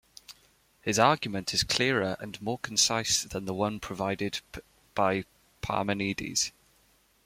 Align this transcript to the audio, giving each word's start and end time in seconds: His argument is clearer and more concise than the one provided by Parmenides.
His 0.81 0.97
argument 0.97 1.53
is 1.53 1.61
clearer 1.61 2.17
and 2.19 2.41
more 2.41 2.57
concise 2.57 3.21
than 3.21 3.45
the 3.45 3.53
one 3.53 3.79
provided 3.79 4.41
by 4.95 5.25
Parmenides. 5.61 6.51